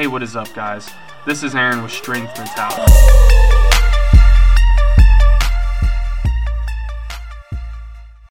Hey, 0.00 0.06
what 0.06 0.22
is 0.22 0.34
up, 0.34 0.50
guys? 0.54 0.88
This 1.26 1.42
is 1.42 1.54
Aaron 1.54 1.82
with 1.82 1.92
Strength 1.92 2.38
Mentality. 2.38 2.90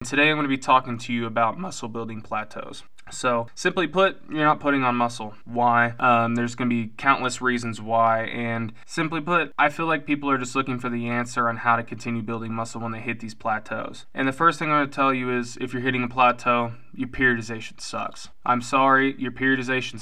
Today, 0.04 0.30
I'm 0.30 0.36
going 0.36 0.42
to 0.42 0.48
be 0.48 0.58
talking 0.58 0.98
to 0.98 1.12
you 1.12 1.26
about 1.26 1.60
muscle 1.60 1.88
building 1.88 2.22
plateaus. 2.22 2.82
So, 3.10 3.48
simply 3.54 3.86
put, 3.86 4.18
you're 4.30 4.44
not 4.44 4.60
putting 4.60 4.82
on 4.82 4.96
muscle. 4.96 5.34
Why? 5.44 5.94
Um, 5.98 6.34
there's 6.34 6.54
going 6.54 6.68
to 6.68 6.74
be 6.74 6.92
countless 6.96 7.40
reasons 7.40 7.80
why. 7.80 8.24
And 8.24 8.72
simply 8.86 9.20
put, 9.20 9.52
I 9.58 9.68
feel 9.68 9.86
like 9.86 10.06
people 10.06 10.30
are 10.30 10.38
just 10.38 10.54
looking 10.54 10.78
for 10.78 10.88
the 10.88 11.08
answer 11.08 11.48
on 11.48 11.58
how 11.58 11.76
to 11.76 11.82
continue 11.82 12.22
building 12.22 12.52
muscle 12.52 12.80
when 12.80 12.92
they 12.92 13.00
hit 13.00 13.20
these 13.20 13.34
plateaus. 13.34 14.06
And 14.14 14.26
the 14.26 14.32
first 14.32 14.58
thing 14.58 14.70
I'm 14.70 14.78
going 14.78 14.90
to 14.90 14.94
tell 14.94 15.14
you 15.14 15.36
is 15.36 15.58
if 15.60 15.72
you're 15.72 15.82
hitting 15.82 16.02
a 16.02 16.08
plateau, 16.08 16.72
your 16.94 17.08
periodization 17.08 17.80
sucks. 17.80 18.28
I'm 18.44 18.62
sorry, 18.62 19.14
your 19.18 19.32
periodization. 19.32 20.00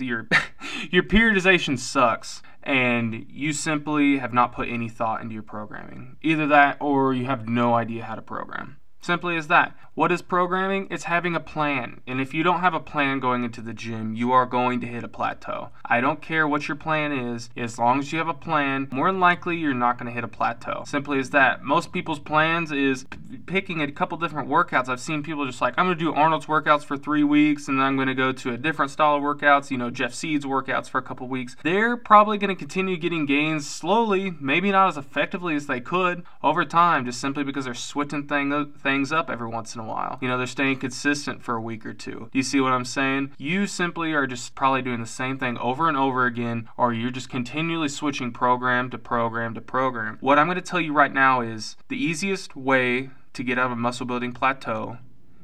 Your, 0.00 0.28
your 0.90 1.02
periodization 1.02 1.78
sucks 1.78 2.42
and 2.62 3.26
you 3.30 3.52
simply 3.52 4.18
have 4.18 4.32
not 4.32 4.52
put 4.52 4.68
any 4.68 4.88
thought 4.88 5.22
into 5.22 5.32
your 5.32 5.42
programming. 5.42 6.16
Either 6.22 6.46
that 6.46 6.76
or 6.80 7.14
you 7.14 7.24
have 7.24 7.48
no 7.48 7.74
idea 7.74 8.04
how 8.04 8.14
to 8.14 8.22
program. 8.22 8.76
Simply 9.08 9.38
as 9.38 9.46
that. 9.48 9.74
What 9.94 10.12
is 10.12 10.20
programming? 10.20 10.86
It's 10.90 11.04
having 11.04 11.34
a 11.34 11.40
plan. 11.40 12.02
And 12.06 12.20
if 12.20 12.34
you 12.34 12.42
don't 12.42 12.60
have 12.60 12.74
a 12.74 12.78
plan 12.78 13.18
going 13.20 13.42
into 13.42 13.62
the 13.62 13.72
gym, 13.72 14.14
you 14.14 14.30
are 14.30 14.46
going 14.46 14.80
to 14.82 14.86
hit 14.86 15.02
a 15.02 15.08
plateau. 15.08 15.70
I 15.84 16.00
don't 16.02 16.20
care 16.20 16.46
what 16.46 16.68
your 16.68 16.76
plan 16.76 17.10
is, 17.10 17.48
as 17.56 17.78
long 17.78 17.98
as 17.98 18.12
you 18.12 18.18
have 18.18 18.28
a 18.28 18.34
plan, 18.34 18.86
more 18.92 19.10
than 19.10 19.18
likely 19.18 19.56
you're 19.56 19.74
not 19.74 19.98
going 19.98 20.06
to 20.06 20.12
hit 20.12 20.22
a 20.22 20.28
plateau. 20.28 20.84
Simply 20.86 21.18
as 21.18 21.30
that. 21.30 21.64
Most 21.64 21.90
people's 21.90 22.20
plans 22.20 22.70
is 22.70 23.04
p- 23.04 23.38
picking 23.38 23.80
a 23.80 23.90
couple 23.90 24.18
different 24.18 24.48
workouts. 24.48 24.88
I've 24.88 25.00
seen 25.00 25.22
people 25.22 25.46
just 25.46 25.62
like, 25.62 25.74
I'm 25.78 25.86
going 25.86 25.98
to 25.98 26.04
do 26.04 26.12
Arnold's 26.14 26.46
workouts 26.46 26.84
for 26.84 26.96
three 26.98 27.24
weeks, 27.24 27.66
and 27.66 27.78
then 27.78 27.86
I'm 27.86 27.96
going 27.96 28.08
to 28.08 28.14
go 28.14 28.30
to 28.30 28.52
a 28.52 28.58
different 28.58 28.92
style 28.92 29.16
of 29.16 29.22
workouts, 29.22 29.70
you 29.70 29.78
know, 29.78 29.90
Jeff 29.90 30.12
Seid's 30.14 30.44
workouts 30.44 30.88
for 30.88 30.98
a 30.98 31.02
couple 31.02 31.26
weeks. 31.28 31.56
They're 31.64 31.96
probably 31.96 32.38
going 32.38 32.54
to 32.54 32.54
continue 32.54 32.98
getting 32.98 33.26
gains 33.26 33.68
slowly, 33.68 34.34
maybe 34.38 34.70
not 34.70 34.90
as 34.90 34.96
effectively 34.96 35.56
as 35.56 35.66
they 35.66 35.80
could 35.80 36.22
over 36.44 36.64
time, 36.64 37.04
just 37.04 37.20
simply 37.20 37.42
because 37.42 37.64
they're 37.64 37.74
switching 37.74 38.28
thing, 38.28 38.72
things 38.80 38.97
up 39.12 39.30
every 39.30 39.48
once 39.48 39.74
in 39.74 39.80
a 39.80 39.84
while. 39.84 40.18
You 40.20 40.28
know, 40.28 40.38
they're 40.38 40.46
staying 40.46 40.78
consistent 40.78 41.42
for 41.42 41.54
a 41.54 41.60
week 41.60 41.86
or 41.86 41.94
two. 41.94 42.28
You 42.32 42.42
see 42.42 42.60
what 42.60 42.72
I'm 42.72 42.84
saying? 42.84 43.32
You 43.38 43.66
simply 43.66 44.12
are 44.12 44.26
just 44.26 44.54
probably 44.54 44.82
doing 44.82 45.00
the 45.00 45.06
same 45.06 45.38
thing 45.38 45.56
over 45.58 45.88
and 45.88 45.96
over 45.96 46.26
again, 46.26 46.68
or 46.76 46.92
you're 46.92 47.10
just 47.10 47.28
continually 47.28 47.88
switching 47.88 48.32
program 48.32 48.90
to 48.90 48.98
program 48.98 49.54
to 49.54 49.60
program. 49.60 50.18
What 50.20 50.38
I'm 50.38 50.46
going 50.46 50.56
to 50.56 50.62
tell 50.62 50.80
you 50.80 50.92
right 50.92 51.12
now 51.12 51.40
is 51.40 51.76
the 51.88 52.02
easiest 52.02 52.56
way 52.56 53.10
to 53.32 53.42
get 53.42 53.58
out 53.58 53.66
of 53.66 53.72
a 53.72 53.76
muscle 53.76 54.06
building 54.06 54.32
plateau 54.32 54.98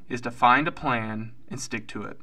is 0.09 0.21
to 0.23 0.31
find 0.31 0.69
a 0.69 0.73
plan 0.73 1.33
and 1.49 1.61
stick 1.61 1.87
to 1.89 2.03
it. 2.03 2.19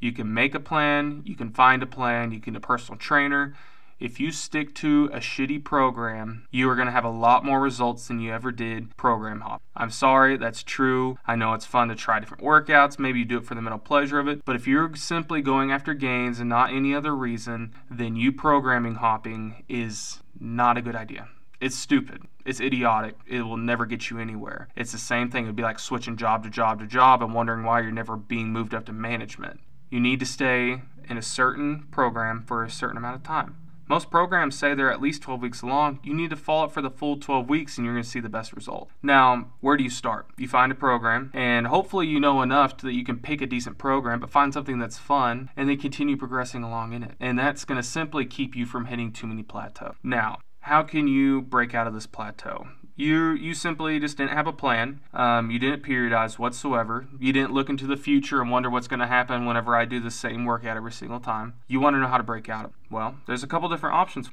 You 0.00 0.12
can 0.12 0.32
make 0.32 0.54
a 0.54 0.60
plan, 0.60 1.22
you 1.24 1.34
can 1.34 1.50
find 1.50 1.82
a 1.82 1.86
plan, 1.86 2.30
you 2.30 2.40
can 2.40 2.54
a 2.54 2.60
personal 2.60 2.98
trainer, 2.98 3.54
if 4.00 4.20
you 4.20 4.30
stick 4.30 4.74
to 4.76 5.10
a 5.12 5.18
shitty 5.18 5.64
program, 5.64 6.46
you 6.50 6.68
are 6.70 6.76
going 6.76 6.86
to 6.86 6.92
have 6.92 7.04
a 7.04 7.10
lot 7.10 7.44
more 7.44 7.60
results 7.60 8.06
than 8.06 8.20
you 8.20 8.32
ever 8.32 8.52
did 8.52 8.96
program 8.96 9.40
hop. 9.40 9.60
I'm 9.74 9.90
sorry, 9.90 10.36
that's 10.36 10.62
true. 10.62 11.18
I 11.26 11.34
know 11.36 11.54
it's 11.54 11.66
fun 11.66 11.88
to 11.88 11.94
try 11.94 12.20
different 12.20 12.44
workouts. 12.44 12.98
Maybe 12.98 13.18
you 13.18 13.24
do 13.24 13.38
it 13.38 13.44
for 13.44 13.54
the 13.54 13.62
mental 13.62 13.78
pleasure 13.78 14.18
of 14.18 14.28
it. 14.28 14.44
But 14.44 14.56
if 14.56 14.66
you're 14.66 14.94
simply 14.94 15.42
going 15.42 15.72
after 15.72 15.94
gains 15.94 16.38
and 16.38 16.48
not 16.48 16.72
any 16.72 16.94
other 16.94 17.14
reason, 17.14 17.74
then 17.90 18.14
you 18.14 18.32
programming 18.32 18.96
hopping 18.96 19.64
is 19.68 20.20
not 20.38 20.78
a 20.78 20.82
good 20.82 20.96
idea. 20.96 21.28
It's 21.60 21.76
stupid. 21.76 22.22
It's 22.44 22.60
idiotic. 22.60 23.16
It 23.26 23.42
will 23.42 23.56
never 23.56 23.84
get 23.84 24.10
you 24.10 24.20
anywhere. 24.20 24.68
It's 24.76 24.92
the 24.92 24.98
same 24.98 25.28
thing. 25.28 25.44
It'd 25.44 25.56
be 25.56 25.64
like 25.64 25.80
switching 25.80 26.16
job 26.16 26.44
to 26.44 26.50
job 26.50 26.78
to 26.78 26.86
job 26.86 27.20
and 27.20 27.34
wondering 27.34 27.64
why 27.64 27.80
you're 27.80 27.90
never 27.90 28.16
being 28.16 28.52
moved 28.52 28.74
up 28.74 28.86
to 28.86 28.92
management. 28.92 29.60
You 29.90 29.98
need 29.98 30.20
to 30.20 30.26
stay 30.26 30.82
in 31.08 31.18
a 31.18 31.22
certain 31.22 31.88
program 31.90 32.44
for 32.46 32.62
a 32.62 32.70
certain 32.70 32.96
amount 32.96 33.16
of 33.16 33.22
time. 33.24 33.56
Most 33.88 34.10
programs 34.10 34.58
say 34.58 34.74
they're 34.74 34.92
at 34.92 35.00
least 35.00 35.22
12 35.22 35.40
weeks 35.40 35.62
long. 35.62 35.98
You 36.02 36.14
need 36.14 36.30
to 36.30 36.36
follow 36.36 36.66
it 36.66 36.72
for 36.72 36.82
the 36.82 36.90
full 36.90 37.16
12 37.16 37.48
weeks 37.48 37.78
and 37.78 37.84
you're 37.84 37.94
going 37.94 38.04
to 38.04 38.08
see 38.08 38.20
the 38.20 38.28
best 38.28 38.52
result. 38.52 38.90
Now, 39.02 39.52
where 39.60 39.76
do 39.76 39.84
you 39.84 39.90
start? 39.90 40.26
You 40.36 40.48
find 40.48 40.70
a 40.70 40.74
program 40.74 41.30
and 41.34 41.66
hopefully 41.66 42.06
you 42.06 42.20
know 42.20 42.42
enough 42.42 42.76
that 42.78 42.92
you 42.92 43.04
can 43.04 43.18
pick 43.18 43.40
a 43.40 43.46
decent 43.46 43.78
program, 43.78 44.20
but 44.20 44.30
find 44.30 44.52
something 44.52 44.78
that's 44.78 44.98
fun 44.98 45.50
and 45.56 45.68
then 45.68 45.78
continue 45.78 46.16
progressing 46.16 46.62
along 46.62 46.92
in 46.92 47.02
it. 47.02 47.14
And 47.18 47.38
that's 47.38 47.64
going 47.64 47.80
to 47.80 47.82
simply 47.82 48.26
keep 48.26 48.54
you 48.54 48.66
from 48.66 48.86
hitting 48.86 49.12
too 49.12 49.26
many 49.26 49.42
plateaus. 49.42 49.96
Now, 50.02 50.38
how 50.60 50.82
can 50.82 51.08
you 51.08 51.40
break 51.40 51.74
out 51.74 51.86
of 51.86 51.94
this 51.94 52.06
plateau? 52.06 52.66
You 52.98 53.30
you 53.30 53.54
simply 53.54 54.00
just 54.00 54.16
didn't 54.16 54.32
have 54.32 54.48
a 54.48 54.52
plan. 54.52 54.98
Um, 55.14 55.52
you 55.52 55.60
didn't 55.60 55.84
periodize 55.84 56.36
whatsoever. 56.36 57.06
You 57.20 57.32
didn't 57.32 57.52
look 57.52 57.68
into 57.68 57.86
the 57.86 57.96
future 57.96 58.42
and 58.42 58.50
wonder 58.50 58.68
what's 58.68 58.88
going 58.88 58.98
to 58.98 59.06
happen 59.06 59.46
whenever 59.46 59.76
I 59.76 59.84
do 59.84 60.00
the 60.00 60.10
same 60.10 60.44
workout 60.44 60.76
every 60.76 60.90
single 60.90 61.20
time. 61.20 61.54
You 61.68 61.78
want 61.78 61.94
to 61.94 62.00
know 62.00 62.08
how 62.08 62.16
to 62.16 62.24
break 62.24 62.48
out. 62.48 62.72
Well, 62.90 63.14
there's 63.28 63.44
a 63.44 63.46
couple 63.46 63.68
different 63.68 63.94
options. 63.94 64.30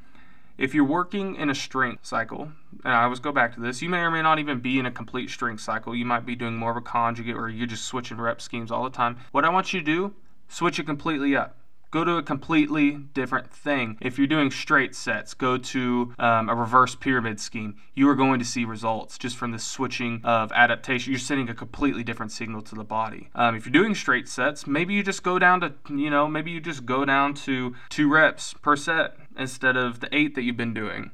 If 0.58 0.74
you're 0.74 0.84
working 0.84 1.36
in 1.36 1.52
a 1.52 1.54
strength 1.54 2.08
cycle, 2.08 2.54
and 2.84 2.92
I 2.92 3.04
always 3.04 3.20
go 3.20 3.32
back 3.32 3.54
to 3.54 3.60
this, 3.60 3.84
you 3.84 3.90
may 3.90 4.00
or 4.00 4.10
may 4.10 4.24
not 4.24 4.40
even 4.40 4.62
be 4.62 4.80
in 4.80 4.88
a 4.88 4.92
complete 4.92 5.30
strength 5.30 5.62
cycle. 5.62 5.96
You 5.96 6.06
might 6.06 6.26
be 6.26 6.36
doing 6.36 6.56
more 6.56 6.72
of 6.72 6.78
a 6.78 6.82
conjugate 6.82 7.36
or 7.36 7.50
you're 7.50 7.68
just 7.68 7.86
switching 7.86 8.18
rep 8.18 8.42
schemes 8.42 8.72
all 8.72 8.84
the 8.84 8.90
time. 8.90 9.18
What 9.32 9.46
I 9.46 9.50
want 9.50 9.74
you 9.74 9.82
to 9.82 9.86
do, 9.86 10.16
switch 10.48 10.80
it 10.80 10.88
completely 10.88 11.36
up 11.36 11.56
go 11.96 12.04
to 12.04 12.18
a 12.18 12.24
completely 12.24 12.92
different 12.92 13.50
thing. 13.50 13.98
If 14.02 14.18
you're 14.18 14.28
doing 14.28 14.52
straight 14.52 14.94
sets, 14.94 15.34
go 15.34 15.58
to 15.58 16.14
um, 16.20 16.50
a 16.50 16.54
reverse 16.54 16.94
pyramid 16.94 17.40
scheme. 17.40 17.78
You 17.94 18.10
are 18.10 18.16
going 18.16 18.38
to 18.40 18.46
see 18.46 18.66
results 18.66 19.18
just 19.18 19.38
from 19.38 19.52
the 19.52 19.60
switching 19.60 20.20
of 20.26 20.52
adaptation. 20.52 21.14
You're 21.14 21.20
sending 21.22 21.48
a 21.50 21.54
completely 21.54 22.04
different 22.04 22.34
signal 22.34 22.64
to 22.64 22.76
the 22.76 22.84
body. 22.84 23.30
Um, 23.34 23.56
if 23.56 23.66
you're 23.66 23.72
doing 23.72 23.96
straight 23.96 24.28
sets, 24.28 24.68
maybe 24.68 24.94
you 24.94 25.04
just 25.04 25.24
go 25.24 25.40
down 25.40 25.62
to, 25.62 25.72
you 25.90 26.10
know, 26.10 26.28
maybe 26.28 26.52
you 26.52 26.60
just 26.60 26.86
go 26.86 27.06
down 27.06 27.34
to 27.46 27.74
two 27.88 28.12
reps 28.12 28.54
per 28.54 28.76
set 28.76 29.16
instead 29.38 29.78
of 29.78 30.02
the 30.02 30.14
eight 30.14 30.36
that 30.36 30.42
you've 30.42 30.58
been 30.58 30.74
doing. 30.74 31.12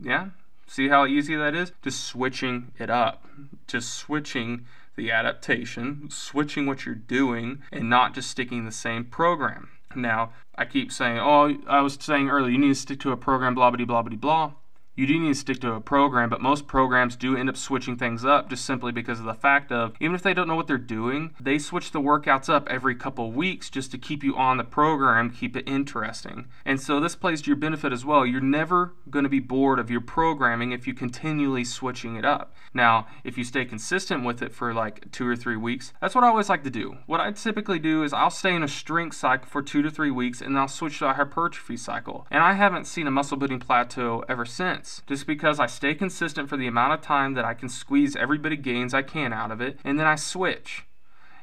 Yeah? 0.00 0.28
See 0.68 0.86
how 0.86 1.04
easy 1.04 1.34
that 1.34 1.56
is? 1.56 1.72
Just 1.82 2.04
switching 2.04 2.70
it 2.78 2.90
up. 2.90 3.26
Just 3.66 3.92
switching 3.94 4.66
the 4.94 5.10
adaptation, 5.10 6.08
switching 6.12 6.66
what 6.66 6.86
you're 6.86 6.94
doing, 6.94 7.62
and 7.72 7.90
not 7.90 8.14
just 8.14 8.30
sticking 8.30 8.64
the 8.64 8.70
same 8.70 9.04
program. 9.04 9.68
Now, 9.94 10.32
I 10.56 10.66
keep 10.66 10.92
saying, 10.92 11.18
oh, 11.18 11.56
I 11.66 11.80
was 11.80 11.98
saying 12.00 12.30
earlier, 12.30 12.52
you 12.52 12.58
need 12.58 12.68
to 12.68 12.74
stick 12.74 13.00
to 13.00 13.12
a 13.12 13.16
program, 13.16 13.54
blah, 13.54 13.70
blah, 13.70 13.84
blah, 13.84 14.02
blah, 14.02 14.16
blah 14.16 14.52
you 15.00 15.06
do 15.06 15.18
need 15.18 15.28
to 15.28 15.34
stick 15.34 15.60
to 15.62 15.72
a 15.72 15.80
program, 15.80 16.28
but 16.28 16.42
most 16.42 16.66
programs 16.66 17.16
do 17.16 17.34
end 17.34 17.48
up 17.48 17.56
switching 17.56 17.96
things 17.96 18.22
up 18.22 18.50
just 18.50 18.66
simply 18.66 18.92
because 18.92 19.18
of 19.18 19.24
the 19.24 19.32
fact 19.32 19.72
of 19.72 19.94
even 19.98 20.14
if 20.14 20.22
they 20.22 20.34
don't 20.34 20.46
know 20.46 20.54
what 20.54 20.66
they're 20.66 20.76
doing, 20.76 21.34
they 21.40 21.58
switch 21.58 21.92
the 21.92 22.00
workouts 22.02 22.50
up 22.50 22.68
every 22.68 22.94
couple 22.94 23.32
weeks 23.32 23.70
just 23.70 23.90
to 23.90 23.96
keep 23.96 24.22
you 24.22 24.36
on 24.36 24.58
the 24.58 24.62
program, 24.62 25.30
keep 25.30 25.56
it 25.56 25.66
interesting. 25.66 26.48
And 26.66 26.78
so 26.78 27.00
this 27.00 27.16
plays 27.16 27.40
to 27.40 27.46
your 27.46 27.56
benefit 27.56 27.94
as 27.94 28.04
well. 28.04 28.26
You're 28.26 28.42
never 28.42 28.92
going 29.08 29.22
to 29.22 29.30
be 29.30 29.40
bored 29.40 29.78
of 29.78 29.90
your 29.90 30.02
programming 30.02 30.72
if 30.72 30.86
you 30.86 30.92
continually 30.92 31.64
switching 31.64 32.16
it 32.16 32.26
up. 32.26 32.54
Now, 32.74 33.06
if 33.24 33.38
you 33.38 33.44
stay 33.44 33.64
consistent 33.64 34.22
with 34.22 34.42
it 34.42 34.52
for 34.52 34.74
like 34.74 35.10
two 35.12 35.26
or 35.26 35.34
three 35.34 35.56
weeks, 35.56 35.94
that's 36.02 36.14
what 36.14 36.24
I 36.24 36.28
always 36.28 36.50
like 36.50 36.62
to 36.64 36.70
do. 36.70 36.98
What 37.06 37.20
I 37.20 37.32
typically 37.32 37.78
do 37.78 38.02
is 38.02 38.12
I'll 38.12 38.28
stay 38.28 38.54
in 38.54 38.62
a 38.62 38.68
strength 38.68 39.16
cycle 39.16 39.48
for 39.48 39.62
two 39.62 39.80
to 39.80 39.90
three 39.90 40.10
weeks 40.10 40.42
and 40.42 40.54
then 40.54 40.60
I'll 40.60 40.68
switch 40.68 40.98
to 40.98 41.08
a 41.08 41.14
hypertrophy 41.14 41.78
cycle. 41.78 42.26
And 42.30 42.42
I 42.42 42.52
haven't 42.52 42.86
seen 42.86 43.06
a 43.06 43.10
muscle 43.10 43.38
building 43.38 43.60
plateau 43.60 44.24
ever 44.28 44.44
since 44.44 44.89
just 45.06 45.26
because 45.26 45.60
I 45.60 45.66
stay 45.66 45.94
consistent 45.94 46.48
for 46.48 46.56
the 46.56 46.66
amount 46.66 46.94
of 46.94 47.00
time 47.00 47.34
that 47.34 47.44
I 47.44 47.54
can 47.54 47.68
squeeze 47.68 48.16
every 48.16 48.38
bit 48.38 48.52
of 48.52 48.62
gains 48.62 48.94
I 48.94 49.02
can 49.02 49.32
out 49.32 49.50
of 49.50 49.60
it, 49.60 49.78
and 49.84 49.98
then 49.98 50.06
I 50.06 50.16
switch. 50.16 50.84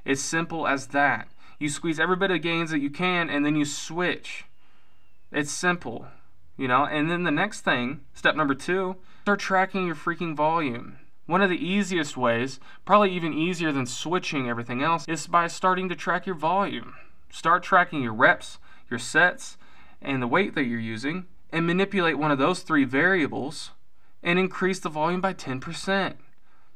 It's 0.06 0.22
simple 0.22 0.68
as 0.68 0.88
that. 0.88 1.28
You 1.60 1.70
squeeze 1.70 2.00
every 2.00 2.16
bit 2.16 2.32
of 2.32 2.42
gains 2.42 2.72
that 2.72 2.80
you 2.80 2.90
can, 2.90 3.30
and 3.30 3.46
then 3.46 3.56
you 3.56 3.66
switch. 3.66 4.46
It's 5.32 5.52
simple, 5.52 6.08
you 6.58 6.68
know. 6.68 6.86
And 6.86 7.10
then 7.10 7.24
the 7.24 7.32
next 7.32 7.62
thing, 7.62 8.02
step 8.14 8.36
number 8.36 8.56
two, 8.56 8.96
start 9.24 9.40
tracking 9.40 9.86
your 9.86 9.96
freaking 9.96 10.36
volume. 10.36 10.98
One 11.26 11.42
of 11.42 11.50
the 11.50 11.66
easiest 11.66 12.16
ways, 12.16 12.60
probably 12.86 13.12
even 13.12 13.34
easier 13.34 13.74
than 13.74 13.86
switching 13.86 14.48
everything 14.48 14.82
else, 14.82 15.06
is 15.08 15.28
by 15.28 15.48
starting 15.48 15.90
to 15.90 15.96
track 15.96 16.26
your 16.26 16.36
volume. 16.36 16.94
Start 17.30 17.64
tracking 17.64 18.02
your 18.02 18.14
reps, 18.14 18.60
your 18.90 19.00
sets, 19.00 19.58
and 20.02 20.22
the 20.22 20.28
weight 20.28 20.56
that 20.56 20.64
you're 20.64 20.80
using, 20.80 21.26
and 21.52 21.66
manipulate 21.66 22.18
one 22.18 22.32
of 22.32 22.38
those 22.38 22.62
three 22.62 22.84
variables 22.84 23.72
and 24.22 24.38
increase 24.38 24.80
the 24.80 24.90
volume 24.90 25.22
by 25.22 25.34
10%. 25.34 26.16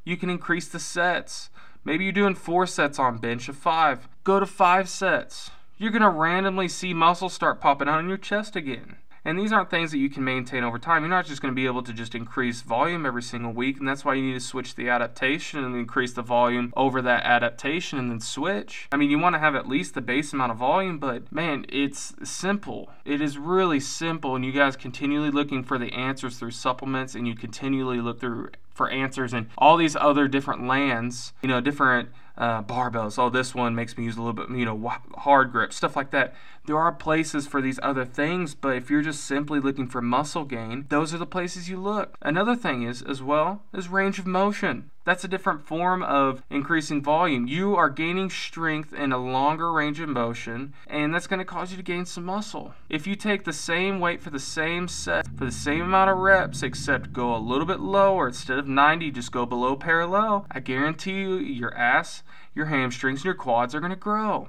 You 0.03 0.17
can 0.17 0.29
increase 0.29 0.67
the 0.67 0.79
sets. 0.79 1.49
Maybe 1.83 2.03
you're 2.03 2.13
doing 2.13 2.35
four 2.35 2.65
sets 2.67 2.99
on 2.99 3.17
bench 3.17 3.49
of 3.49 3.55
five. 3.55 4.07
Go 4.23 4.39
to 4.39 4.45
five 4.45 4.87
sets. 4.87 5.51
You're 5.77 5.91
going 5.91 6.01
to 6.01 6.09
randomly 6.09 6.67
see 6.67 6.93
muscles 6.93 7.33
start 7.33 7.59
popping 7.59 7.87
out 7.87 7.99
in 7.99 8.07
your 8.07 8.17
chest 8.17 8.55
again. 8.55 8.97
And 9.23 9.37
these 9.37 9.51
aren't 9.51 9.69
things 9.69 9.91
that 9.91 9.99
you 9.99 10.09
can 10.09 10.23
maintain 10.23 10.63
over 10.63 10.79
time. 10.79 11.03
You're 11.03 11.09
not 11.09 11.27
just 11.27 11.41
going 11.41 11.51
to 11.51 11.55
be 11.55 11.67
able 11.67 11.83
to 11.83 11.93
just 11.93 12.15
increase 12.15 12.61
volume 12.61 13.05
every 13.05 13.21
single 13.21 13.53
week, 13.53 13.77
and 13.77 13.87
that's 13.87 14.03
why 14.03 14.15
you 14.15 14.23
need 14.23 14.33
to 14.33 14.39
switch 14.39 14.73
the 14.73 14.89
adaptation 14.89 15.63
and 15.63 15.75
increase 15.75 16.13
the 16.13 16.23
volume 16.23 16.73
over 16.75 17.01
that 17.03 17.23
adaptation 17.23 17.99
and 17.99 18.09
then 18.09 18.19
switch. 18.19 18.87
I 18.91 18.97
mean, 18.97 19.11
you 19.11 19.19
want 19.19 19.35
to 19.35 19.39
have 19.39 19.55
at 19.55 19.67
least 19.67 19.93
the 19.93 20.01
base 20.01 20.33
amount 20.33 20.51
of 20.51 20.57
volume, 20.57 20.97
but 20.97 21.31
man, 21.31 21.65
it's 21.69 22.13
simple. 22.23 22.89
It 23.05 23.21
is 23.21 23.37
really 23.37 23.79
simple, 23.79 24.35
and 24.35 24.43
you 24.43 24.51
guys 24.51 24.75
continually 24.75 25.29
looking 25.29 25.63
for 25.63 25.77
the 25.77 25.93
answers 25.93 26.37
through 26.37 26.51
supplements, 26.51 27.13
and 27.13 27.27
you 27.27 27.35
continually 27.35 28.01
look 28.01 28.19
through 28.19 28.49
for 28.73 28.89
answers 28.89 29.33
and 29.33 29.47
all 29.57 29.77
these 29.77 29.95
other 29.95 30.27
different 30.27 30.65
lands, 30.65 31.33
you 31.41 31.49
know, 31.49 31.61
different 31.61 32.09
uh, 32.37 32.63
barbells. 32.63 33.19
Oh, 33.19 33.29
this 33.29 33.53
one 33.53 33.75
makes 33.75 33.97
me 33.97 34.03
use 34.03 34.17
a 34.17 34.21
little 34.21 34.33
bit, 34.33 34.49
you 34.57 34.65
know, 34.65 34.93
hard 35.17 35.51
grip, 35.51 35.73
stuff 35.73 35.95
like 35.95 36.11
that. 36.11 36.33
There 36.65 36.77
are 36.77 36.91
places 36.91 37.47
for 37.47 37.61
these 37.61 37.79
other 37.81 38.05
things, 38.05 38.55
but 38.55 38.75
if 38.75 38.89
you're 38.89 39.01
just 39.01 39.23
simply 39.23 39.59
looking 39.59 39.87
for 39.87 40.01
muscle 40.01 40.45
gain, 40.45 40.85
those 40.89 41.13
are 41.13 41.17
the 41.17 41.25
places 41.25 41.69
you 41.69 41.77
look. 41.77 42.15
Another 42.21 42.55
thing 42.55 42.83
is, 42.83 43.01
as 43.01 43.21
well, 43.21 43.63
is 43.73 43.89
range 43.89 44.19
of 44.19 44.27
motion. 44.27 44.91
That's 45.11 45.25
a 45.25 45.27
different 45.27 45.67
form 45.67 46.03
of 46.03 46.41
increasing 46.49 47.03
volume. 47.03 47.45
You 47.45 47.75
are 47.75 47.89
gaining 47.89 48.29
strength 48.29 48.93
in 48.93 49.11
a 49.11 49.17
longer 49.17 49.69
range 49.69 49.99
of 49.99 50.07
motion, 50.07 50.73
and 50.87 51.13
that's 51.13 51.27
going 51.27 51.39
to 51.39 51.43
cause 51.43 51.69
you 51.69 51.75
to 51.75 51.83
gain 51.83 52.05
some 52.05 52.23
muscle. 52.23 52.73
If 52.87 53.05
you 53.05 53.17
take 53.17 53.43
the 53.43 53.51
same 53.51 53.99
weight 53.99 54.21
for 54.21 54.29
the 54.29 54.39
same 54.39 54.87
set, 54.87 55.27
for 55.35 55.43
the 55.43 55.51
same 55.51 55.81
amount 55.81 56.11
of 56.11 56.17
reps, 56.19 56.63
except 56.63 57.11
go 57.11 57.35
a 57.35 57.43
little 57.43 57.65
bit 57.65 57.81
lower, 57.81 58.29
instead 58.29 58.57
of 58.57 58.69
90, 58.69 59.11
just 59.11 59.33
go 59.33 59.45
below 59.45 59.75
parallel, 59.75 60.45
I 60.49 60.61
guarantee 60.61 61.19
you 61.19 61.35
your 61.39 61.73
ass, 61.73 62.23
your 62.55 62.67
hamstrings, 62.67 63.19
and 63.19 63.25
your 63.25 63.33
quads 63.33 63.75
are 63.75 63.81
going 63.81 63.89
to 63.89 63.97
grow. 63.97 64.47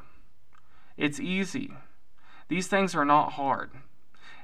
It's 0.96 1.18
easy. 1.18 1.72
These 2.46 2.68
things 2.68 2.94
are 2.94 3.04
not 3.04 3.32
hard. 3.32 3.72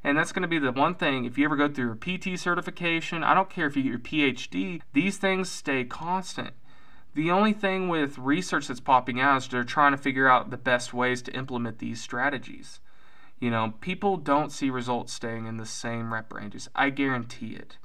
And 0.09 0.17
that's 0.17 0.33
going 0.33 0.41
to 0.41 0.49
be 0.49 0.59
the 0.59 0.73
one 0.73 0.95
thing, 0.95 1.27
if 1.27 1.37
you 1.37 1.45
ever 1.45 1.55
go 1.55 1.69
through 1.69 1.93
a 1.93 1.97
PT 1.97 2.41
certification, 2.41 3.23
I 3.23 3.35
don't 3.35 3.51
care 3.51 3.67
if 3.67 3.77
you 3.77 3.83
get 3.83 3.91
your 3.91 3.99
PhD, 3.99 4.81
these 4.95 5.19
things 5.19 5.51
stay 5.51 5.85
constant. 5.85 6.55
The 7.13 7.31
only 7.31 7.53
thing 7.53 7.91
with 7.91 8.17
research 8.17 8.69
that's 8.69 8.81
popping 8.81 9.21
out 9.21 9.37
is 9.37 9.49
they're 9.49 9.65
trying 9.65 9.93
to 9.93 9.99
figure 9.99 10.27
out 10.27 10.49
the 10.49 10.57
best 10.57 10.95
ways 10.95 11.21
to 11.23 11.37
implement 11.37 11.79
these 11.79 12.01
strategies. 12.01 12.81
You 13.39 13.51
know, 13.51 13.75
people 13.83 14.17
don't 14.17 14.51
see 14.51 14.71
results 14.71 15.13
staying 15.13 15.45
in 15.45 15.59
the 15.59 15.67
same 15.67 16.15
rep 16.15 16.33
ranges. 16.33 16.71
I 16.75 16.89
guarantee 16.89 17.55
it 17.55 17.77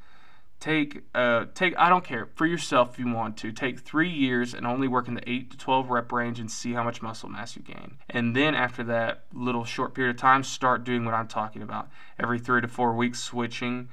take 0.64 1.04
uh 1.14 1.44
take 1.54 1.74
I 1.78 1.90
don't 1.90 2.06
care 2.06 2.30
for 2.36 2.46
yourself 2.46 2.94
if 2.94 3.00
you 3.00 3.14
want 3.14 3.36
to 3.38 3.52
take 3.52 3.82
three 3.82 4.10
years 4.10 4.54
and 4.54 4.66
only 4.66 4.88
work 4.88 5.10
in 5.10 5.16
the 5.16 5.30
eight 5.30 5.52
to 5.52 5.58
twelve 5.58 5.90
rep 5.90 6.10
range 6.10 6.40
and 6.40 6.50
see 6.50 6.72
how 6.72 6.84
much 6.84 7.02
muscle 7.02 7.28
mass 7.28 7.58
you 7.58 7.62
gain. 7.62 7.98
And 8.10 8.34
then 8.34 8.56
after 8.56 8.82
that 8.86 9.26
little 9.34 9.66
short 9.66 9.94
period 9.94 10.16
of 10.16 10.22
time, 10.22 10.42
start 10.42 10.86
doing 10.86 11.04
what 11.04 11.14
I'm 11.14 11.28
talking 11.28 11.62
about. 11.62 11.90
Every 12.18 12.40
three 12.40 12.62
to 12.62 12.70
four 12.70 12.96
weeks, 12.96 13.20
switching 13.22 13.90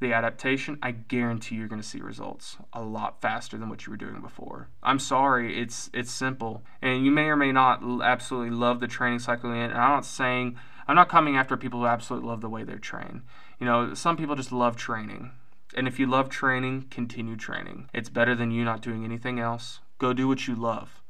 the 0.00 0.14
adaptation. 0.14 0.78
I 0.82 0.92
guarantee 0.92 1.56
you're 1.56 1.68
going 1.68 1.82
to 1.82 1.86
see 1.86 2.00
results 2.00 2.56
a 2.72 2.82
lot 2.82 3.20
faster 3.20 3.58
than 3.58 3.68
what 3.68 3.84
you 3.84 3.90
were 3.90 3.98
doing 3.98 4.22
before. 4.22 4.70
I'm 4.82 4.98
sorry, 4.98 5.60
it's 5.60 5.90
it's 5.92 6.10
simple, 6.10 6.62
and 6.80 7.04
you 7.04 7.10
may 7.10 7.24
or 7.24 7.36
may 7.36 7.52
not 7.52 7.82
absolutely 8.02 8.56
love 8.56 8.80
the 8.80 8.88
training 8.88 9.18
cycle. 9.18 9.50
And 9.50 9.74
I'm 9.74 9.90
not 9.90 10.06
saying 10.06 10.56
I'm 10.88 10.96
not 10.96 11.10
coming 11.10 11.36
after 11.36 11.58
people 11.58 11.80
who 11.80 11.86
absolutely 11.86 12.30
love 12.30 12.40
the 12.40 12.48
way 12.48 12.64
they're 12.64 12.78
trained. 12.78 13.24
You 13.60 13.66
know, 13.66 13.92
some 13.92 14.16
people 14.16 14.36
just 14.36 14.52
love 14.52 14.74
training 14.74 15.32
and 15.74 15.88
if 15.88 15.98
you 15.98 16.06
love 16.06 16.28
training, 16.28 16.86
continue 16.90 17.36
training. 17.36 17.88
It's 17.92 18.08
better 18.08 18.34
than 18.34 18.50
you 18.50 18.64
not 18.64 18.80
doing 18.80 19.04
anything 19.04 19.38
else. 19.38 19.80
Go 19.98 20.12
do 20.12 20.28
what 20.28 20.46
you 20.46 20.54
love. 20.54 21.02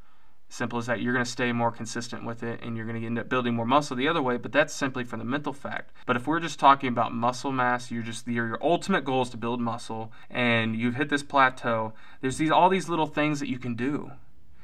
Simple 0.48 0.78
as 0.78 0.86
that. 0.86 1.00
You're 1.00 1.12
going 1.12 1.24
to 1.24 1.30
stay 1.30 1.52
more 1.52 1.72
consistent 1.72 2.24
with 2.24 2.42
it 2.42 2.60
and 2.62 2.76
you're 2.76 2.86
going 2.86 3.00
to 3.00 3.06
end 3.06 3.18
up 3.18 3.28
building 3.28 3.54
more 3.54 3.66
muscle 3.66 3.96
the 3.96 4.06
other 4.06 4.22
way, 4.22 4.36
but 4.36 4.52
that's 4.52 4.72
simply 4.72 5.02
for 5.02 5.16
the 5.16 5.24
mental 5.24 5.52
fact. 5.52 5.90
But 6.06 6.16
if 6.16 6.26
we're 6.26 6.38
just 6.38 6.60
talking 6.60 6.88
about 6.88 7.12
muscle 7.12 7.50
mass, 7.50 7.90
you're 7.90 8.02
just 8.02 8.28
your, 8.28 8.46
your 8.46 8.62
ultimate 8.62 9.04
goal 9.04 9.22
is 9.22 9.30
to 9.30 9.36
build 9.36 9.60
muscle 9.60 10.12
and 10.30 10.76
you've 10.76 10.94
hit 10.94 11.08
this 11.08 11.24
plateau, 11.24 11.92
there's 12.20 12.38
these 12.38 12.52
all 12.52 12.68
these 12.68 12.88
little 12.88 13.06
things 13.06 13.40
that 13.40 13.48
you 13.48 13.58
can 13.58 13.74
do. 13.74 14.12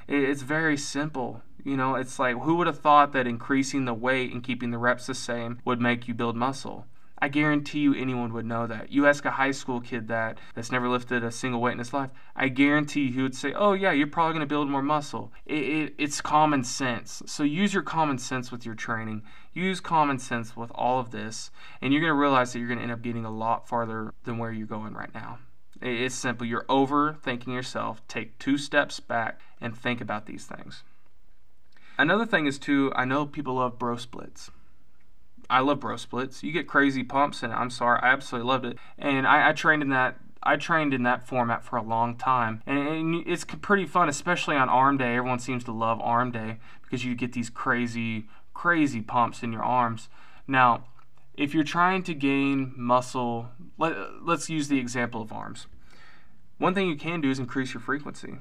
It, 0.06 0.23
it's 0.23 0.43
very 0.43 0.76
simple. 0.76 1.43
You 1.64 1.76
know, 1.76 1.96
it's 1.96 2.19
like 2.19 2.37
who 2.37 2.55
would 2.56 2.69
have 2.69 2.79
thought 2.79 3.12
that 3.12 3.26
increasing 3.26 3.85
the 3.85 3.94
weight 3.94 4.32
and 4.32 4.44
keeping 4.44 4.70
the 4.70 4.79
reps 4.79 5.06
the 5.06 5.14
same 5.14 5.61
would 5.64 5.81
make 5.81 6.06
you 6.06 6.14
build 6.14 6.37
muscle? 6.37 6.87
I 7.22 7.28
guarantee 7.28 7.81
you 7.81 7.94
anyone 7.94 8.32
would 8.32 8.46
know 8.46 8.67
that. 8.67 8.90
You 8.90 9.06
ask 9.06 9.25
a 9.25 9.31
high 9.31 9.50
school 9.50 9.81
kid 9.81 10.08
that 10.08 10.38
that's 10.55 10.72
never 10.72 10.88
lifted 10.88 11.22
a 11.22 11.31
single 11.31 11.61
weight 11.61 11.72
in 11.72 11.78
his 11.78 11.93
life, 11.93 12.11
I 12.34 12.49
guarantee 12.49 13.02
you 13.02 13.12
he 13.12 13.22
would 13.22 13.34
say, 13.34 13.52
"Oh 13.52 13.72
yeah, 13.75 13.93
you're 13.93 14.06
probably 14.06 14.32
going 14.32 14.40
to 14.40 14.46
build 14.46 14.70
more 14.70 14.82
muscle." 14.82 15.32
It, 15.44 15.62
it, 15.62 15.94
it's 15.99 16.20
common 16.20 16.64
sense. 16.64 17.22
So 17.26 17.43
use 17.43 17.75
your 17.75 17.82
common 17.82 18.19
sense 18.19 18.50
with 18.50 18.64
your 18.64 18.75
training. 18.75 19.22
Use 19.52 19.81
common 19.81 20.19
sense 20.19 20.56
with 20.56 20.70
all 20.75 20.99
of 20.99 21.11
this, 21.11 21.50
and 21.82 21.93
you're 21.93 22.00
going 22.00 22.12
to 22.12 22.20
realize 22.20 22.52
that 22.52 22.61
you're 22.61 22.69
going 22.69 22.78
to 22.78 22.84
end 22.84 22.93
up 22.93 23.02
getting 23.02 23.25
a 23.25 23.31
lot 23.31 23.69
farther 23.69 24.14
than 24.25 24.38
where 24.38 24.52
you're 24.52 24.67
going 24.67 24.94
right 24.94 25.12
now. 25.12 25.38
It's 25.82 26.14
simple. 26.14 26.46
You're 26.46 26.64
overthinking 26.64 27.49
yourself. 27.49 28.06
Take 28.06 28.38
two 28.38 28.58
steps 28.58 29.00
back 29.00 29.40
and 29.61 29.76
think 29.76 30.00
about 30.00 30.26
these 30.26 30.44
things. 30.44 30.84
Another 31.99 32.26
thing 32.26 32.46
is 32.46 32.58
too. 32.58 32.93
I 32.94 33.05
know 33.05 33.26
people 33.26 33.55
love 33.55 33.78
bro 33.78 33.96
splits. 33.96 34.50
I 35.50 35.61
love 35.61 35.81
bro 35.81 35.97
splits. 35.97 36.43
You 36.43 36.52
get 36.52 36.69
crazy 36.69 37.02
pumps, 37.02 37.43
and 37.43 37.52
I'm 37.52 37.70
sorry, 37.70 38.00
I 38.02 38.12
absolutely 38.12 38.49
loved 38.49 38.64
it. 38.64 38.79
And 38.97 39.26
I, 39.26 39.50
I 39.50 39.52
trained 39.52 39.82
in 39.82 39.91
that. 39.91 40.19
I 40.43 40.56
trained 40.56 40.94
in 40.94 41.02
that 41.02 41.26
format 41.26 41.62
for 41.62 41.76
a 41.76 41.82
long 41.82 42.17
time, 42.17 42.62
and, 42.64 42.79
and 42.79 43.26
it's 43.26 43.44
pretty 43.44 43.85
fun, 43.85 44.08
especially 44.08 44.56
on 44.56 44.70
arm 44.70 44.97
day. 44.97 45.17
Everyone 45.17 45.38
seems 45.38 45.64
to 45.64 45.73
love 45.73 46.00
arm 46.00 46.31
day 46.31 46.58
because 46.82 47.05
you 47.05 47.14
get 47.14 47.35
these 47.35 47.50
crazy, 47.50 48.26
crazy 48.55 49.02
pumps 49.02 49.43
in 49.43 49.52
your 49.52 49.62
arms. 49.62 50.08
Now, 50.49 50.85
if 51.35 51.53
you're 51.53 51.64
trying 51.64 52.05
to 52.05 52.14
gain 52.14 52.73
muscle, 52.75 53.50
let, 53.76 53.94
let's 54.23 54.49
use 54.49 54.69
the 54.69 54.79
example 54.79 55.20
of 55.20 55.31
arms. 55.31 55.67
One 56.56 56.75
thing 56.75 56.88
you 56.88 56.96
can 56.96 57.20
do 57.20 57.31
is 57.31 57.38
increase 57.38 57.75
your 57.75 57.82
frequency. 57.82 58.37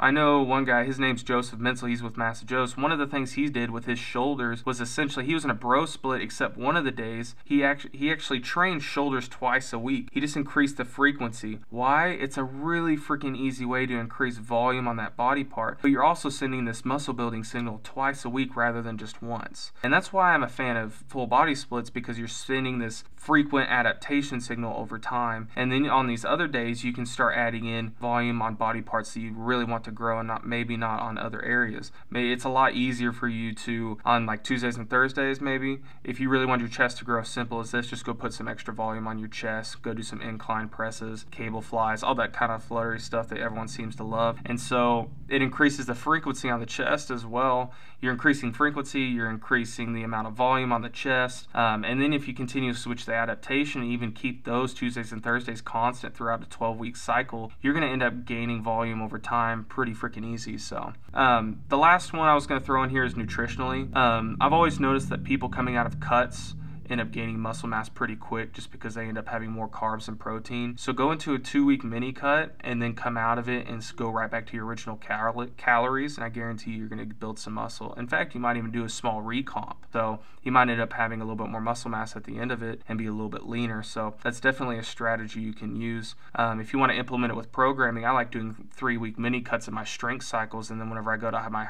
I 0.00 0.12
know 0.12 0.42
one 0.42 0.64
guy, 0.64 0.84
his 0.84 1.00
name's 1.00 1.24
Joseph 1.24 1.58
Menzel, 1.58 1.88
he's 1.88 2.04
with 2.04 2.16
Master 2.16 2.46
Joe's. 2.46 2.76
One 2.76 2.92
of 2.92 3.00
the 3.00 3.06
things 3.06 3.32
he 3.32 3.48
did 3.48 3.72
with 3.72 3.86
his 3.86 3.98
shoulders 3.98 4.64
was 4.64 4.80
essentially 4.80 5.26
he 5.26 5.34
was 5.34 5.44
in 5.44 5.50
a 5.50 5.54
bro 5.54 5.86
split 5.86 6.22
except 6.22 6.56
one 6.56 6.76
of 6.76 6.84
the 6.84 6.92
days 6.92 7.34
he 7.44 7.64
actually 7.64 7.98
he 7.98 8.12
actually 8.12 8.38
trained 8.38 8.84
shoulders 8.84 9.28
twice 9.28 9.72
a 9.72 9.78
week. 9.78 10.08
He 10.12 10.20
just 10.20 10.36
increased 10.36 10.76
the 10.76 10.84
frequency. 10.84 11.58
Why? 11.68 12.10
It's 12.10 12.36
a 12.36 12.44
really 12.44 12.96
freaking 12.96 13.36
easy 13.36 13.64
way 13.64 13.86
to 13.86 13.98
increase 13.98 14.38
volume 14.38 14.86
on 14.86 14.96
that 14.98 15.16
body 15.16 15.42
part. 15.42 15.80
But 15.82 15.90
you're 15.90 16.04
also 16.04 16.28
sending 16.28 16.64
this 16.64 16.84
muscle 16.84 17.14
building 17.14 17.42
signal 17.42 17.80
twice 17.82 18.24
a 18.24 18.28
week 18.28 18.54
rather 18.54 18.80
than 18.80 18.98
just 18.98 19.20
once. 19.20 19.72
And 19.82 19.92
that's 19.92 20.12
why 20.12 20.32
I'm 20.32 20.44
a 20.44 20.48
fan 20.48 20.76
of 20.76 20.92
full 21.08 21.26
body 21.26 21.56
splits 21.56 21.90
because 21.90 22.20
you're 22.20 22.28
sending 22.28 22.78
this 22.78 23.02
frequent 23.16 23.68
adaptation 23.68 24.40
signal 24.40 24.78
over 24.78 24.96
time. 24.96 25.48
And 25.56 25.72
then 25.72 25.88
on 25.88 26.06
these 26.06 26.24
other 26.24 26.46
days 26.46 26.84
you 26.84 26.92
can 26.92 27.04
start 27.04 27.36
adding 27.36 27.64
in 27.64 27.90
volume 28.00 28.40
on 28.40 28.54
body 28.54 28.80
parts 28.80 29.14
that 29.14 29.20
you 29.20 29.32
really 29.34 29.64
want 29.64 29.84
to 29.84 29.87
to 29.88 29.94
grow 29.94 30.18
and 30.18 30.28
not 30.28 30.46
maybe 30.46 30.76
not 30.76 31.00
on 31.00 31.18
other 31.18 31.42
areas. 31.44 31.90
Maybe 32.10 32.32
it's 32.32 32.44
a 32.44 32.48
lot 32.48 32.74
easier 32.74 33.12
for 33.12 33.28
you 33.28 33.54
to 33.54 33.98
on 34.04 34.26
like 34.26 34.44
Tuesdays 34.44 34.76
and 34.76 34.88
Thursdays 34.88 35.40
maybe 35.40 35.80
if 36.04 36.20
you 36.20 36.28
really 36.28 36.46
want 36.46 36.60
your 36.60 36.68
chest 36.68 36.98
to 36.98 37.04
grow 37.04 37.22
simple 37.22 37.60
as 37.60 37.70
this 37.70 37.88
just 37.88 38.04
go 38.04 38.14
put 38.14 38.32
some 38.32 38.48
extra 38.48 38.72
volume 38.72 39.06
on 39.06 39.18
your 39.18 39.28
chest, 39.28 39.82
go 39.82 39.92
do 39.92 40.02
some 40.02 40.20
incline 40.20 40.68
presses, 40.68 41.26
cable 41.30 41.60
flies, 41.60 42.02
all 42.02 42.14
that 42.14 42.32
kind 42.32 42.52
of 42.52 42.62
fluttery 42.62 43.00
stuff 43.00 43.28
that 43.28 43.38
everyone 43.38 43.68
seems 43.68 43.96
to 43.96 44.04
love. 44.04 44.38
And 44.44 44.60
so 44.60 45.10
it 45.28 45.42
increases 45.42 45.86
the 45.86 45.94
frequency 45.94 46.48
on 46.48 46.60
the 46.60 46.66
chest 46.66 47.10
as 47.10 47.24
well. 47.26 47.72
You're 48.00 48.12
increasing 48.12 48.52
frequency, 48.52 49.00
you're 49.02 49.28
increasing 49.28 49.92
the 49.92 50.04
amount 50.04 50.28
of 50.28 50.34
volume 50.34 50.72
on 50.72 50.82
the 50.82 50.88
chest. 50.88 51.48
Um, 51.54 51.84
and 51.84 52.00
then 52.00 52.12
if 52.12 52.28
you 52.28 52.34
continue 52.34 52.72
to 52.72 52.78
switch 52.78 53.06
the 53.06 53.14
adaptation 53.14 53.82
and 53.82 53.90
even 53.90 54.12
keep 54.12 54.44
those 54.44 54.72
Tuesdays 54.72 55.10
and 55.10 55.22
Thursdays 55.22 55.60
constant 55.60 56.14
throughout 56.14 56.42
a 56.42 56.46
12 56.46 56.78
week 56.78 56.96
cycle, 56.96 57.52
you're 57.60 57.72
going 57.72 57.84
to 57.84 57.90
end 57.90 58.02
up 58.02 58.24
gaining 58.24 58.62
volume 58.62 59.02
over 59.02 59.18
time 59.18 59.64
pretty 59.78 59.94
freaking 59.94 60.24
easy. 60.34 60.58
So, 60.58 60.92
um, 61.14 61.62
the 61.68 61.78
last 61.78 62.12
one 62.12 62.26
I 62.26 62.34
was 62.34 62.48
going 62.48 62.60
to 62.60 62.66
throw 62.66 62.82
in 62.82 62.90
here 62.90 63.04
is 63.04 63.14
nutritionally. 63.14 63.94
Um, 63.94 64.36
I've 64.40 64.52
always 64.52 64.80
noticed 64.80 65.08
that 65.10 65.22
people 65.22 65.48
coming 65.48 65.76
out 65.76 65.86
of 65.86 66.00
cuts 66.00 66.56
end 66.90 67.00
up 67.00 67.10
gaining 67.10 67.38
muscle 67.38 67.68
mass 67.68 67.88
pretty 67.88 68.16
quick 68.16 68.52
just 68.52 68.70
because 68.70 68.94
they 68.94 69.06
end 69.06 69.18
up 69.18 69.28
having 69.28 69.50
more 69.50 69.68
carbs 69.68 70.08
and 70.08 70.18
protein. 70.18 70.76
So 70.78 70.92
go 70.92 71.12
into 71.12 71.34
a 71.34 71.38
two 71.38 71.64
week 71.64 71.84
mini 71.84 72.12
cut 72.12 72.54
and 72.60 72.80
then 72.82 72.94
come 72.94 73.16
out 73.16 73.38
of 73.38 73.48
it 73.48 73.66
and 73.66 73.84
go 73.96 74.10
right 74.10 74.30
back 74.30 74.46
to 74.48 74.56
your 74.56 74.66
original 74.66 74.96
cal- 74.96 75.46
calories. 75.56 76.16
And 76.16 76.24
I 76.24 76.28
guarantee 76.28 76.72
you're 76.72 76.88
going 76.88 77.06
to 77.06 77.14
build 77.14 77.38
some 77.38 77.54
muscle. 77.54 77.94
In 77.94 78.06
fact, 78.06 78.34
you 78.34 78.40
might 78.40 78.56
even 78.56 78.70
do 78.70 78.84
a 78.84 78.88
small 78.88 79.22
recomp. 79.22 79.76
So 79.92 80.20
you 80.42 80.52
might 80.52 80.68
end 80.68 80.80
up 80.80 80.92
having 80.92 81.20
a 81.20 81.24
little 81.24 81.36
bit 81.36 81.48
more 81.48 81.60
muscle 81.60 81.90
mass 81.90 82.16
at 82.16 82.24
the 82.24 82.38
end 82.38 82.52
of 82.52 82.62
it 82.62 82.82
and 82.88 82.98
be 82.98 83.06
a 83.06 83.12
little 83.12 83.28
bit 83.28 83.46
leaner. 83.46 83.82
So 83.82 84.14
that's 84.22 84.40
definitely 84.40 84.78
a 84.78 84.84
strategy 84.84 85.40
you 85.40 85.52
can 85.52 85.76
use. 85.76 86.14
Um, 86.34 86.60
if 86.60 86.72
you 86.72 86.78
want 86.78 86.92
to 86.92 86.98
implement 86.98 87.32
it 87.32 87.36
with 87.36 87.52
programming, 87.52 88.04
I 88.04 88.10
like 88.12 88.30
doing 88.30 88.68
three 88.72 88.96
week 88.96 89.18
mini 89.18 89.40
cuts 89.40 89.68
in 89.68 89.74
my 89.74 89.84
strength 89.84 90.24
cycles. 90.24 90.70
And 90.70 90.80
then 90.80 90.88
whenever 90.88 91.12
I 91.12 91.16
go 91.16 91.30
to 91.30 91.38
have 91.38 91.52
my 91.52 91.66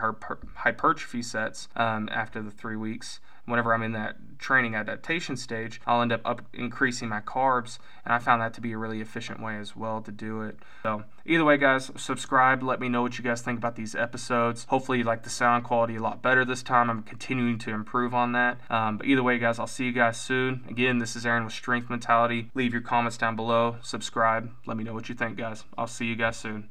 hypertrophy 0.55 1.23
sets 1.23 1.69
um, 1.77 2.09
after 2.13 2.43
the 2.43 2.51
three 2.51 2.77
weeks, 2.77 3.21
whenever 3.49 3.75
I'm 3.75 3.83
in 3.83 3.93
that 3.93 4.17
training 4.39 4.75
adaptation 4.75 5.37
stage, 5.37 5.81
I'll 5.87 6.03
end 6.03 6.13
up, 6.13 6.21
up 6.25 6.43
increasing 6.53 7.09
my 7.09 7.21
carbs, 7.21 7.79
and 8.05 8.15
I 8.15 8.19
found 8.19 8.41
that 8.41 8.55
to 8.55 8.61
be 8.61 8.73
a 8.73 8.79
really 8.79 9.01
efficient 9.01 9.43
way 9.43 9.57
as 9.57 9.77
well 9.77 10.01
to 10.03 10.13
do 10.13 10.43
it. 10.43 10.59
So 10.83 11.05
either 11.27 11.45
way, 11.45 11.57
guys, 11.57 11.91
subscribe. 11.97 12.63
Let 12.63 12.81
me 12.81 12.89
know 12.89 13.03
what 13.03 13.19
you 13.19 13.25
guys 13.25 13.43
think 13.43 13.59
about 13.59 13.77
these 13.77 13.95
episodes. 13.95 14.65
Hopefully, 14.69 14.99
you 14.99 15.05
like 15.05 15.25
the 15.25 15.31
sound 15.31 15.65
quality 15.65 15.97
a 15.97 16.03
lot 16.03 16.23
better 16.23 16.45
this 16.45 16.63
time. 16.63 16.89
I'm 16.89 17.03
continuing 17.03 17.59
to 17.61 17.71
improve 17.71 18.15
on 18.15 18.33
that. 18.33 18.59
Um, 18.71 18.99
but 18.99 19.07
either 19.07 19.23
way, 19.23 19.39
guys, 19.39 19.59
I'll 19.59 19.67
see 19.67 19.85
you 19.85 19.93
guys 19.93 20.21
soon. 20.21 20.65
Again, 20.69 20.99
this 20.99 21.17
is 21.17 21.27
Aaron 21.27 21.45
with 21.45 21.53
Strength 21.53 21.91
Mentality. 21.91 22.51
Leave 22.55 22.73
your 22.73 22.83
comments 22.83 23.19
down 23.19 23.37
below. 23.37 23.77
Subscribe. 23.83 24.51
Let 24.67 24.77
me 24.77 24.85
know 24.85 24.95
what 24.95 25.09
you 25.09 25.15
think, 25.15 25.37
guys. 25.37 25.65
I'll 25.77 25.87
see 25.87 26.07
you 26.07 26.17
guys 26.17 26.37
soon. 26.37 26.69